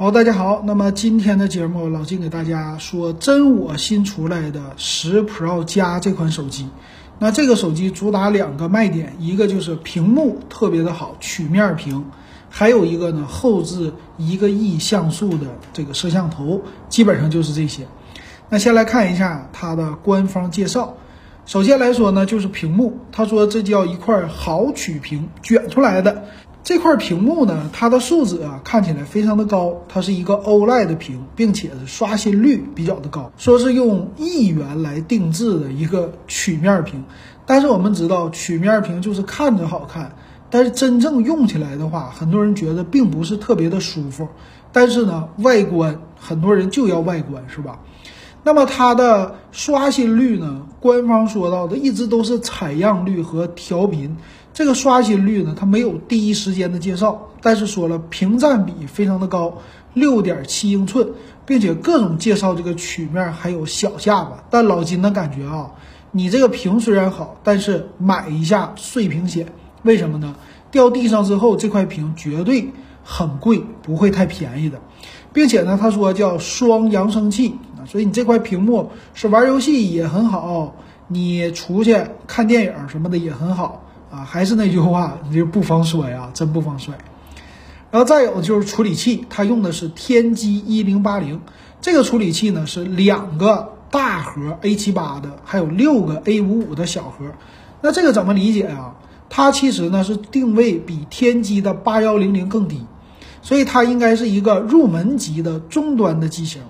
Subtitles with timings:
[0.00, 0.62] 好，大家好。
[0.64, 6.70] 那么今天的节目，老金给大家说真我新出来的十 Pro 加这款手机。
[7.18, 12.02] 那这个手机主打两个卖点，一个就是屏幕特别的好，曲面屏；
[12.48, 17.86] 还有一个呢，后置一个亿像素的这个摄像头，基本上就是这些。
[18.48, 20.94] 那先来看一下它的官方介绍。
[21.44, 26.24] 首先来说呢，就是屏幕，他说这叫一块好曲屏卷出来的。
[26.62, 37.04] 这块屏幕呢，它的素质啊看起来非常的高，它是一个 OLED 屏，并且是刷新率比较的高，说是用亿元来定制的一个曲面屏。
[37.46, 40.14] 但是我们知道，曲面屏就是看着好看，
[40.50, 44.28] 但是真正用起来的话，很多人觉得并不是特别的舒服。
[44.70, 47.80] 但是呢，外观很多人就要外观，是吧？
[48.42, 50.66] 那么它的刷新率呢？
[50.78, 54.16] 官方说到的一直都是采样率和调频。
[54.52, 59.56] 这个刷新率呢，它没有第一时间的介绍，但是说了屏占比非常的高，
[59.94, 61.08] 六点七英寸，
[61.46, 64.42] 并且各种介绍这个曲面还有小下巴。
[64.50, 65.70] 但老金的感觉啊，
[66.10, 69.46] 你这个屏虽然好，但是买一下碎屏险。
[69.82, 70.34] 为什么呢？
[70.70, 72.68] 掉地上之后，这块屏绝对
[73.02, 74.78] 很贵，不会太便宜的。
[75.32, 80.74] 并且呢，他说叫双扬声器啊，所以你这块屏幕是玩游戏也很好，
[81.06, 83.84] 你出去看电影什么的也很好。
[84.10, 86.94] 啊，还是那句话，你就不防摔啊，真不防摔。
[87.90, 91.40] 然后再有就是处理器，它用的是天玑一零八零，
[91.80, 97.26] 这个处理器呢是两个大核 A 七八的，还有六个 A 五五的小核。
[97.80, 98.94] 那这个怎么理解呀？
[99.28, 102.84] 它其实呢是定位比天玑的八幺零零更低，
[103.42, 106.62] 所以它应该是一个入门级的中端的机型。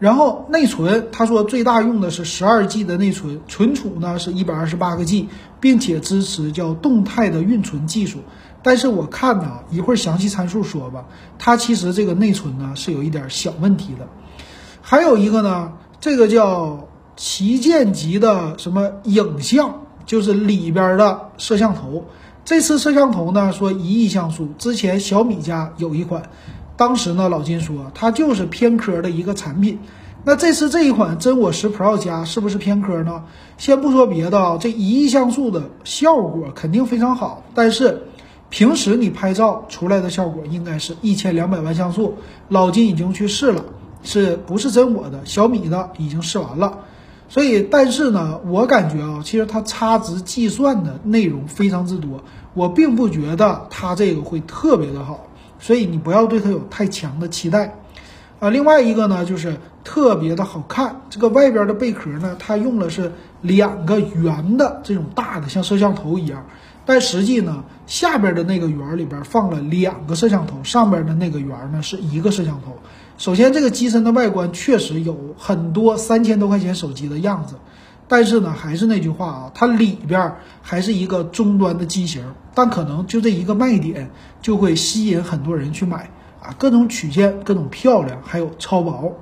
[0.00, 5.28] 然后内存，他说最大用的是十二 G 的内存，存储呢是一百二十八个 G，
[5.60, 8.20] 并且支持叫动态的运存技术。
[8.62, 11.04] 但是我看呢，一会儿详细参数说吧，
[11.38, 14.08] 它其实这个内存呢是有一点小问题的。
[14.80, 22.06] 还有一个呢，这个叫旗舰级的什么影像，就是里边的摄像头。
[22.42, 26.22] 这次摄像头呢说一亿像素，之前小米家有一款。
[26.80, 29.78] 当时呢，老金说它就是偏科的一个产品。
[30.24, 33.24] 那这次这一款真我十 Pro 加是不是偏科呢？
[33.58, 37.42] 先不说别的啊，这一亿像素的效果肯定非常好。
[37.54, 38.04] 但是
[38.48, 42.14] 平时你拍照出来的效果应该是一千两百万像素。
[42.48, 43.62] 老金已经去试了，
[44.02, 45.20] 是不是真我的？
[45.26, 46.78] 小米的已经试完了。
[47.28, 52.24] 所以，但是呢，我感觉啊，其实它差值计算的内容非常之多，
[52.54, 55.26] 我并不觉得它这个会特别的好。
[55.60, 57.76] 所以你不要对它有太强的期待，
[58.40, 63.12] 啊，另外一个呢就是特别的好看，这个外边的贝壳呢，它用的是
[63.42, 66.44] 两个圆的这种大的，像摄像头一样，
[66.86, 72.76] 但实际呢下边的那个圆里边放了两个摄像头，上边的那个圆呢是一个摄像头。
[73.18, 77.54] 首先这个机身的外观确实有很多三千多块钱手机的样子。
[78.12, 80.32] 但是呢，还是那句话啊，它里边
[80.62, 82.24] 还是一个中端的机型，
[82.56, 84.10] 但可能就这一个卖点
[84.42, 86.10] 就会吸引很多人去买
[86.42, 89.16] 啊，各种曲线，各种漂亮，还有超薄。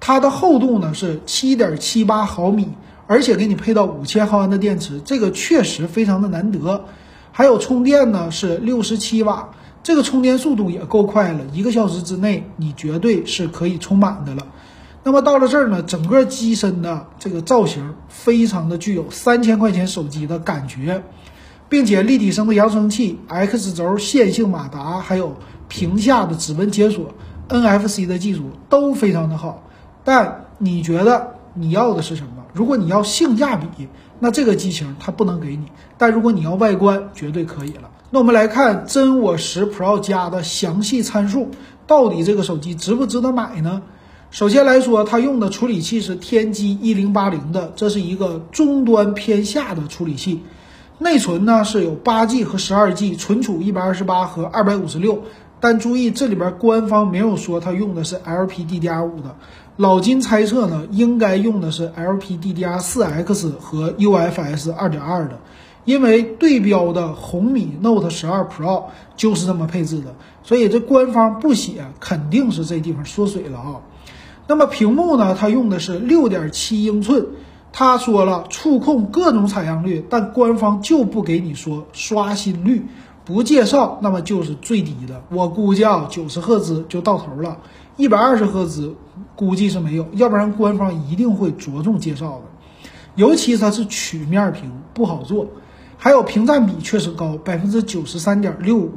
[0.00, 2.68] 它的厚度呢是七点七八毫米，
[3.06, 6.84] 而且给你配到五千毫安的电池，这个确实非常的难得。
[7.32, 9.48] 还有充电呢是六十七瓦，
[9.82, 14.46] 这个充电速度也够快了，一个小时之内你绝对是可以充满的了。
[15.02, 21.02] 那么到了这儿呢，整个机身的这个造型非常的具有三千块钱手机的感觉，
[21.68, 25.36] 并且立体声的扬声器、X 轴线性马达，还有
[25.68, 27.14] 屏下的指纹解锁、
[27.48, 29.62] NFC 的技术都非常的好。
[30.04, 32.44] 但你觉得你要的是什么？
[32.52, 33.88] 如果你要性价比，
[34.18, 35.64] 那这个机型它不能给你；
[35.96, 37.88] 但如果你要外观，绝对可以了。
[38.10, 41.48] 那我们来看真我十 Pro 加的详细参数，
[41.86, 43.80] 到底这个手机值不值得买呢？
[44.30, 50.40] 首先来说，它用的处理器是天玑一零八零的，这是一个中端偏下的处理器。
[50.98, 55.24] 内存呢是有八 G 和十二 G，存储一百二十八和二百五十六。
[55.58, 59.34] 但注意，这里边官方没有说它用的是 LPDDR5 的。
[59.76, 65.40] 老金猜测呢，应该用的是 LPDDR4X 和 UFS 二点二的，
[65.84, 68.84] 因为对标的红米 Note 十二 Pro
[69.16, 70.14] 就是这么配置的。
[70.44, 73.80] 所以这官方不写，肯定是这地方缩水了啊。
[74.50, 75.36] 那么屏幕呢？
[75.38, 77.24] 它用的是六点七英寸。
[77.72, 82.84] 他说了，触控各种采样率，但官方就不给你说刷新率，
[83.24, 85.22] 不介绍，那么就是最低的。
[85.30, 87.58] 我估计啊，九十赫兹就到头了，
[87.96, 88.96] 一百二十赫兹
[89.36, 92.42] 估计是没有，要不然官方一定会着重介绍的。
[93.14, 95.46] 尤其它是曲面屏，不好做。
[95.96, 98.90] 还有屏占比确实高，百分之九十三点六五。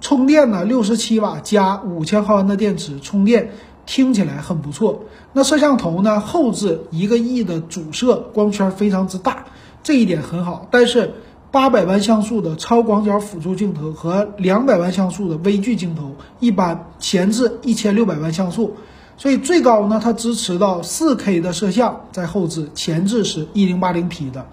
[0.00, 3.50] 充电呢，六十七瓦加五千毫安的电池充电，
[3.88, 5.04] 听起来很不错。
[5.32, 9.46] 那摄像头呢，后置一个亿的主摄，光圈非常之大，
[9.82, 10.68] 这一点很好。
[10.70, 11.14] 但是
[11.50, 18.76] 八百万像素的超广角辅助镜头和两百万像素的微距镜头一般，前置一千六百万像素，
[19.16, 24.46] 所以最高呢，它支持到四 K 的摄像，在后置前置是一零八零 P 的。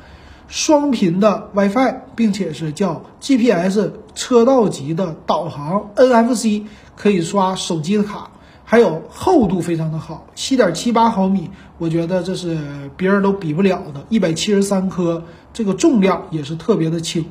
[0.48, 6.64] 双频的 WiFi，并且是叫 GPS 车道级的导航，NFC
[6.96, 8.30] 可以刷手机的卡，
[8.66, 12.58] 还有厚度非常的好，七点七八毫米，我觉得这是
[12.98, 15.24] 别人都比不了的，一百七十三克，
[15.54, 17.26] 这个重量也是特别的轻。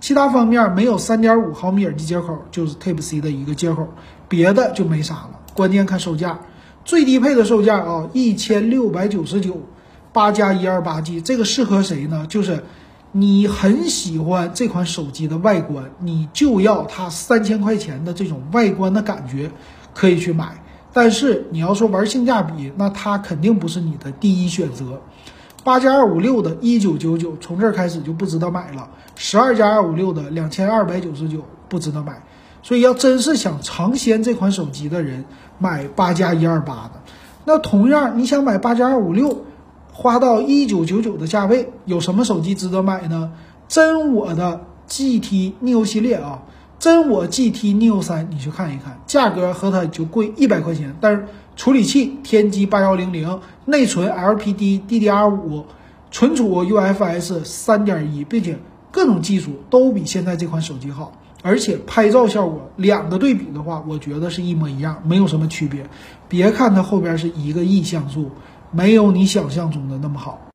[0.00, 3.86] 其他方面没有三点五毫米耳机接口，就是 Type C 的一个接口，
[4.26, 5.40] 别的就没啥了。
[5.52, 6.40] 关键看售价，
[6.84, 9.60] 最低配的售价啊，一千六百九十九。
[10.12, 12.26] 八加一二八 G 这个适合谁呢？
[12.28, 12.64] 就是
[13.12, 19.52] 你很喜欢这款手机的外观，你就要它三千块钱的这种外观的感觉，
[19.94, 20.64] 可以去买。
[20.92, 25.00] 但是你要说玩性价比，那它肯定不是你的第一选择。
[25.62, 28.88] 八加二五六的一九九九，从这儿开始就不值得买了。
[29.16, 32.22] 十二加二五六的两千二百九十九，不值得买。
[32.62, 35.24] 所以要真是想尝鲜这款手机的人，
[35.58, 37.00] 买八加一二八的。
[37.44, 39.44] 那同样，你想买八加二五六。
[39.92, 43.32] 花到一九九九的价位，有什么手机值得买呢？
[43.68, 46.40] 真我的 GT Neo 系列啊，
[46.80, 55.66] 真我 GT Neo 三，你去看一看，价格和它就贵一百块钱，但是处理器天玑八幺零零，内存 LPD DDR 五，
[56.10, 58.58] 存储 UFS 三点一，并且
[58.90, 61.12] 各种技术都比现在这款手机好，
[61.42, 65.86] 而且拍照效果两个对比的话，我觉得是一模一样，没有什么区别。
[66.28, 68.30] 别看它后边是一个亿像素。
[68.72, 70.40] 没有你想象中的那么好。